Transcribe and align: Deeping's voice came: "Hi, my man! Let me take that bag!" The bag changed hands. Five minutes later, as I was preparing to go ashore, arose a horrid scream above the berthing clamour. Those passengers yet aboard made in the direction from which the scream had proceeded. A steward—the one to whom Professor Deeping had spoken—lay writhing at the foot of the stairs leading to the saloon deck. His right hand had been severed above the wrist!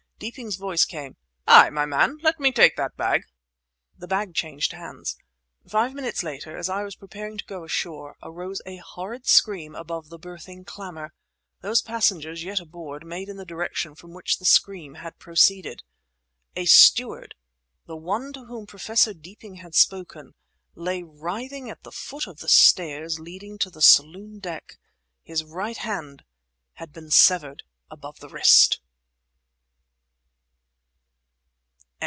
Deeping's 0.21 0.55
voice 0.57 0.85
came: 0.85 1.17
"Hi, 1.47 1.71
my 1.71 1.87
man! 1.87 2.19
Let 2.21 2.39
me 2.39 2.51
take 2.51 2.75
that 2.75 2.95
bag!" 2.95 3.23
The 3.97 4.07
bag 4.07 4.35
changed 4.35 4.71
hands. 4.71 5.17
Five 5.67 5.95
minutes 5.95 6.21
later, 6.21 6.55
as 6.55 6.69
I 6.69 6.83
was 6.83 6.95
preparing 6.95 7.39
to 7.39 7.45
go 7.45 7.63
ashore, 7.63 8.15
arose 8.21 8.61
a 8.67 8.75
horrid 8.77 9.25
scream 9.25 9.73
above 9.73 10.09
the 10.09 10.19
berthing 10.19 10.63
clamour. 10.63 11.15
Those 11.61 11.81
passengers 11.81 12.43
yet 12.43 12.59
aboard 12.59 13.03
made 13.03 13.29
in 13.29 13.37
the 13.37 13.45
direction 13.47 13.95
from 13.95 14.13
which 14.13 14.37
the 14.37 14.45
scream 14.45 14.93
had 14.93 15.17
proceeded. 15.17 15.81
A 16.55 16.65
steward—the 16.65 17.97
one 17.97 18.31
to 18.33 18.45
whom 18.45 18.67
Professor 18.67 19.15
Deeping 19.15 19.55
had 19.55 19.73
spoken—lay 19.73 21.01
writhing 21.01 21.67
at 21.67 21.81
the 21.81 21.91
foot 21.91 22.27
of 22.27 22.41
the 22.41 22.47
stairs 22.47 23.19
leading 23.19 23.57
to 23.57 23.71
the 23.71 23.81
saloon 23.81 24.37
deck. 24.37 24.77
His 25.23 25.43
right 25.43 25.77
hand 25.77 26.25
had 26.73 26.93
been 26.93 27.09
severed 27.09 27.63
above 27.89 28.19
the 28.19 28.29
wrist! 28.29 28.79